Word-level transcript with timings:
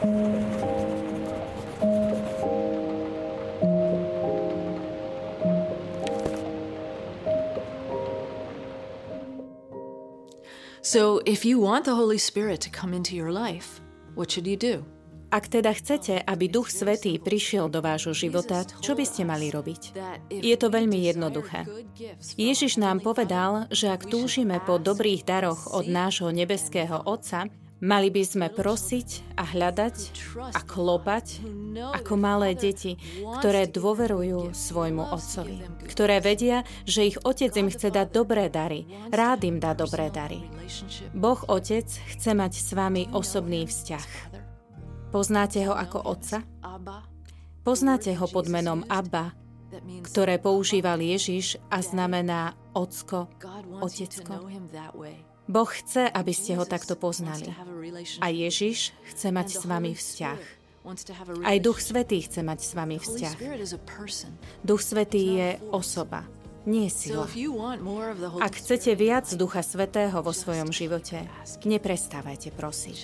So, 0.00 0.08
if 11.28 11.44
you 11.44 11.60
want 11.60 11.84
the 11.84 11.92
Holy 11.92 12.16
Spirit 12.16 12.64
to 12.64 12.70
come 12.72 12.96
into 12.96 13.12
your 13.12 13.28
life, 13.28 13.84
what 14.16 14.32
should 14.32 14.48
you 14.48 14.56
do? 14.56 14.88
Ak 15.28 15.52
teda 15.52 15.76
chcete, 15.76 16.24
aby 16.24 16.48
Duch 16.48 16.72
Svetý 16.72 17.20
prišiel 17.20 17.68
do 17.68 17.84
vášho 17.84 18.16
života, 18.16 18.64
čo 18.80 18.96
by 18.96 19.04
ste 19.04 19.28
mali 19.28 19.52
robiť? 19.52 19.82
Je 20.32 20.56
to 20.56 20.72
veľmi 20.72 20.96
jednoduché. 21.12 21.68
Ježiš 22.40 22.80
nám 22.80 23.04
povedal, 23.04 23.68
že 23.68 23.92
ak 23.92 24.08
túžime 24.08 24.64
po 24.64 24.80
dobrých 24.80 25.28
daroch 25.28 25.68
od 25.68 25.84
nášho 25.84 26.32
nebeského 26.32 27.04
Otca, 27.04 27.52
mali 27.80 28.12
by 28.12 28.22
sme 28.22 28.46
prosiť 28.52 29.36
a 29.40 29.44
hľadať 29.44 29.96
a 30.52 30.60
klopať 30.60 31.26
ako 31.96 32.14
malé 32.20 32.52
deti, 32.52 33.00
ktoré 33.40 33.66
dôverujú 33.68 34.52
svojmu 34.52 35.10
Otcovi, 35.10 35.64
ktoré 35.88 36.20
vedia, 36.20 36.62
že 36.84 37.08
ich 37.08 37.16
Otec 37.24 37.52
im 37.56 37.72
chce 37.72 37.88
dať 37.88 38.08
dobré 38.12 38.52
dary, 38.52 38.84
rád 39.10 39.48
im 39.48 39.56
dá 39.56 39.72
dobré 39.72 40.12
dary. 40.12 40.44
Boh 41.16 41.40
Otec 41.48 41.88
chce 41.88 42.30
mať 42.36 42.52
s 42.60 42.70
vami 42.76 43.08
osobný 43.10 43.64
vzťah. 43.64 44.08
Poznáte 45.10 45.66
ho 45.66 45.74
ako 45.74 45.98
otca? 46.06 46.38
Poznáte 47.66 48.14
ho 48.14 48.26
pod 48.30 48.46
menom 48.46 48.86
Abba, 48.86 49.34
ktoré 50.06 50.38
používal 50.38 51.02
Ježiš 51.02 51.58
a 51.66 51.82
znamená 51.82 52.54
ocko, 52.74 53.26
otecko. 53.82 54.46
Boh 55.50 55.66
chce, 55.66 56.06
aby 56.06 56.30
ste 56.30 56.54
ho 56.54 56.62
takto 56.62 56.94
poznali. 56.94 57.50
A 58.22 58.30
Ježiš 58.30 58.94
chce 59.10 59.34
mať 59.34 59.58
s 59.58 59.62
vami 59.66 59.92
vzťah. 59.98 60.40
Aj 61.42 61.58
Duch 61.58 61.82
Svetý 61.82 62.22
chce 62.22 62.40
mať 62.46 62.58
s 62.62 62.72
vami 62.72 62.96
vzťah. 63.02 63.34
Duch 64.62 64.80
Svetý 64.80 65.22
je 65.36 65.48
osoba, 65.74 66.24
nie 66.64 66.86
sila. 66.88 67.26
Ak 68.40 68.52
chcete 68.56 68.94
viac 68.96 69.26
Ducha 69.34 69.60
Svetého 69.60 70.22
vo 70.22 70.32
svojom 70.32 70.70
živote, 70.72 71.26
neprestávajte 71.66 72.54
prosiť. 72.54 72.96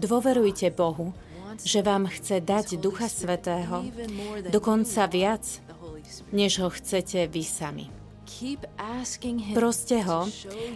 Dôverujte 0.00 0.72
Bohu, 0.74 1.14
že 1.62 1.84
vám 1.84 2.10
chce 2.10 2.42
dať 2.42 2.80
Ducha 2.82 3.06
Svetého 3.06 3.86
dokonca 4.50 5.06
viac, 5.06 5.44
než 6.34 6.58
ho 6.58 6.72
chcete 6.72 7.30
vy 7.30 7.42
sami. 7.46 7.86
Proste 9.54 9.96
ho, 10.02 10.26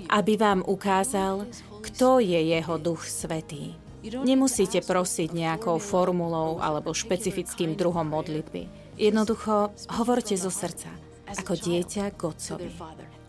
aby 0.08 0.32
vám 0.36 0.60
ukázal, 0.62 1.48
kto 1.82 2.20
je 2.20 2.38
jeho 2.38 2.74
Duch 2.78 3.08
Svetý. 3.08 3.74
Nemusíte 4.04 4.78
prosiť 4.80 5.34
nejakou 5.34 5.82
formulou 5.82 6.62
alebo 6.62 6.94
špecifickým 6.94 7.74
druhom 7.74 8.06
modlitby. 8.06 8.94
Jednoducho 8.94 9.74
hovorte 9.90 10.38
zo 10.38 10.48
srdca– 10.54 10.88
ako 11.28 11.52
dieťa 11.60 12.16
k 12.16 12.20
Otcovi. 12.24 12.70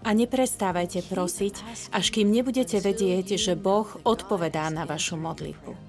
A 0.08 0.16
neprestávajte 0.16 1.04
prosiť, 1.04 1.56
až 1.92 2.06
kým 2.16 2.32
nebudete 2.32 2.80
vedieť, 2.80 3.36
že 3.36 3.60
Boh 3.60 3.88
odpovedá 4.08 4.72
na 4.72 4.88
vašu 4.88 5.20
modlitbu. 5.20 5.89